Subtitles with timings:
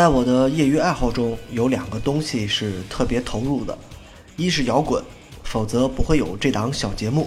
[0.00, 3.76] 在我的业余爱好中，有两个东西是特别投入的，
[4.34, 5.04] 一是摇滚，
[5.44, 7.26] 否则不会有这档小节目；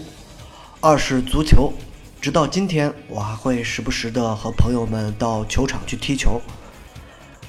[0.79, 1.71] 二是足球。
[2.19, 6.41] 直到今天，我还会时不时的和朋友们到球场去踢球。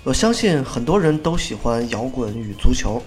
[0.03, 3.03] 我相信很多人都喜欢摇滚与足球，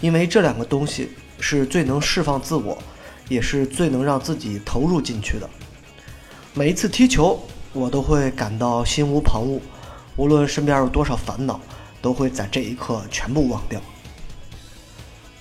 [0.00, 2.76] 因为这两个东西是最能释放自我，
[3.28, 5.48] 也是最能让自己投入进去的。
[6.52, 7.40] 每一次踢球，
[7.72, 9.60] 我都会感到心无旁骛，
[10.16, 11.60] 无论身边有多少烦恼，
[12.00, 13.80] 都会在这一刻全部忘掉。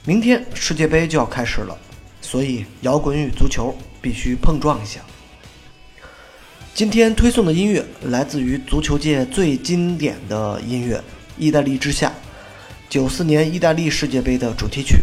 [0.06, 1.78] 明天世界杯就要开始了，
[2.22, 5.00] 所以摇滚与足球必须碰撞一下。
[6.74, 10.98] 今天推送的音乐来自于足球界最经典的音乐
[11.38, 12.10] 《意大利之夏》，
[12.90, 14.98] 九四年意大利世界杯的主题曲。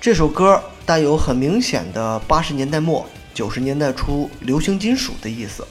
[0.00, 3.04] 这首歌带有很明显的八十年代末
[3.34, 5.66] 九十年代初流行金属的意思，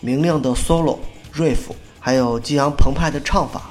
[0.00, 0.98] 明亮的 solo、
[1.34, 1.70] riff，
[2.04, 3.70] 还有激昂澎湃的唱法。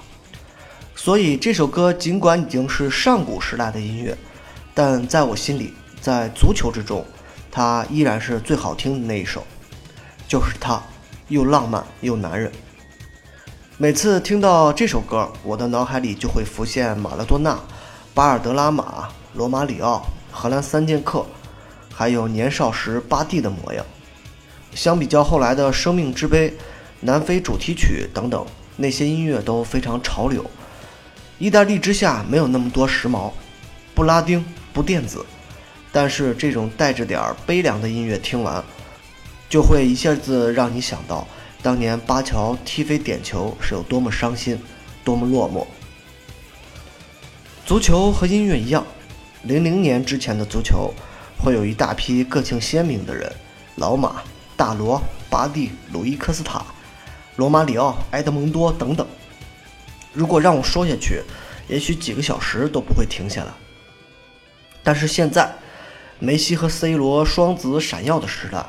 [0.95, 4.17] 所以这首歌尽管已经是上古时代的音乐，
[4.73, 7.05] 但在我心里，在足球之中，
[7.51, 9.43] 它依然是最好听的那一首。
[10.29, 10.81] 就是它，
[11.27, 12.49] 又浪漫又男人。
[13.77, 17.59] 每次听到这首歌，我的脑海里就会浮现马拉多纳、
[18.13, 21.25] 巴尔德拉马、罗马里奥、荷兰三剑客，
[21.93, 23.85] 还有年少时巴蒂的模样。
[24.73, 26.53] 相比较后来的生命之杯、
[27.01, 28.45] 南非主题曲等等，
[28.77, 30.49] 那些音乐都非常潮流。
[31.39, 33.31] 意大利之下没有那么多时髦，
[33.95, 35.25] 不拉丁不电子，
[35.91, 38.63] 但是这种带着点悲凉的音乐听完。
[39.49, 41.27] 就会一下子让你想到
[41.61, 44.57] 当年巴乔踢飞点球是有多么伤心，
[45.03, 45.65] 多么落寞。
[47.65, 48.85] 足球和音乐一样，
[49.43, 50.93] 零零年之前的足球
[51.37, 53.29] 会有一大批个性鲜明的人，
[53.75, 54.21] 老马、
[54.55, 56.63] 大罗、巴蒂、鲁伊科斯塔、
[57.35, 59.05] 罗马里奥、埃德蒙多等等。
[60.13, 61.21] 如果让我说下去，
[61.67, 63.51] 也许几个小时都不会停下来。
[64.83, 65.53] 但是现在，
[66.19, 68.65] 梅西和 C 罗双子闪耀的时代。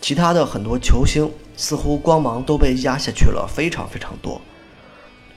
[0.00, 4.38] 其他的很多球星似乎光芒都被压下去了，非常非常多。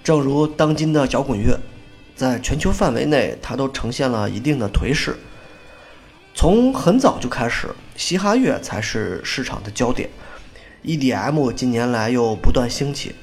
[0.04, 1.58] 正如当今的摇滚乐，
[2.18, 5.16] 在全球范围内，它都呈现了一定的颓势。
[6.36, 10.10] 从很早就开始，嘻哈乐才是市场的焦点
[10.84, 13.16] ，EDM 近年来又不断兴起，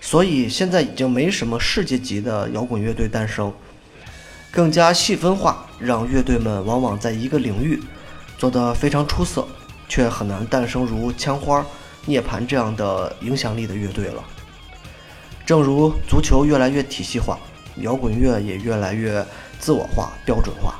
[0.00, 3.52] 所以现在已经没什么世界级的摇滚乐队诞生，
[4.50, 7.82] 更加细分化，让乐队们往往在一个领域
[8.36, 9.46] 做得非常出色。
[9.90, 11.64] 却很难诞生如枪花、
[12.04, 14.22] 涅槃这样的影响力的乐队了。
[15.46, 17.38] 正如足球越来越体系化，
[17.76, 19.24] 摇滚乐也越来越
[19.58, 20.74] 自我化、标准化。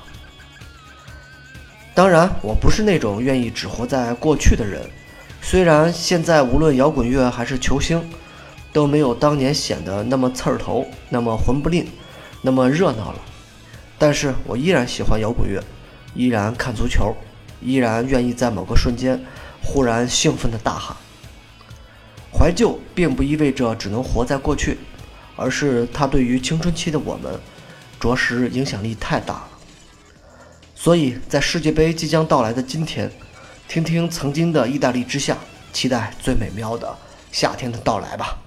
[1.94, 4.82] 当然，我不是那种愿意只活在过去的人。
[5.50, 8.06] 虽然现在无论摇滚乐还是球星，
[8.70, 11.88] 都没有当年显得那么刺儿头、那么魂不吝、
[12.42, 13.18] 那么热闹了，
[13.96, 15.64] 但是我依然喜欢摇滚乐，
[16.14, 17.16] 依然看足球。
[17.62, 19.18] 依然愿意在某个瞬间
[19.64, 20.94] 忽然兴奋地大喊。
[22.30, 24.76] 怀旧并不意味着只能活在过去，
[25.34, 27.40] 而是它对于青春期的我们，
[27.98, 29.48] 着实影响力太大了。
[30.74, 33.10] 所以在世界杯即将到来的今天，
[33.68, 35.36] 听听曾经的意大利之夏，
[35.74, 36.96] 期待最美妙的
[37.30, 38.38] 夏天的到来吧。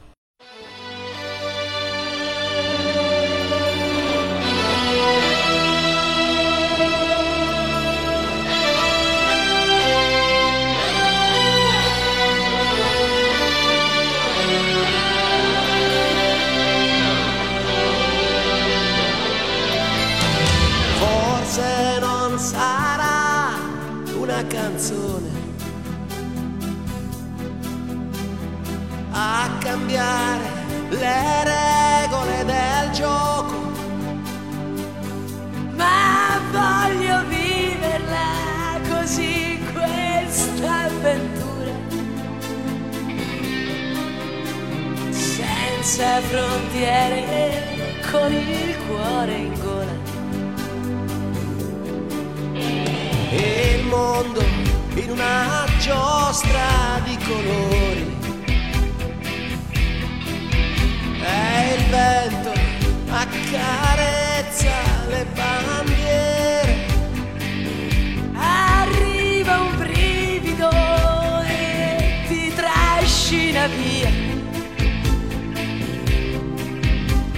[29.91, 30.44] Cambiare
[30.90, 33.72] le regole del gioco,
[35.76, 41.73] ma voglio viverla così questa avventura,
[45.09, 50.09] senza frontiere, con il cuore in gola.
[53.34, 54.41] E il mondo
[54.96, 58.21] in una giostra di colori.
[73.31, 74.09] Trascina via.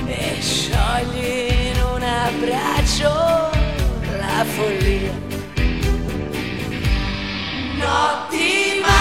[0.08, 3.52] E sciogli in un abbraccio
[4.18, 5.14] la follia
[7.78, 8.93] notti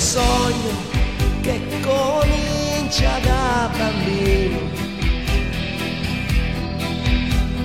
[0.00, 0.74] sogno
[1.42, 4.58] che comincia da bambino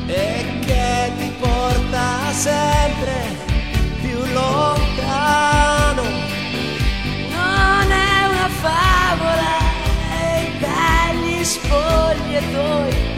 [0.07, 3.15] e che ti porta sempre
[4.01, 6.03] più lontano.
[7.31, 9.57] Non è una favola
[10.11, 13.13] e dagli spogliatoi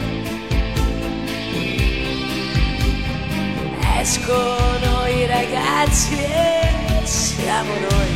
[4.00, 8.07] escono i ragazzi e siamo noi.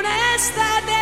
[0.00, 0.99] floresta de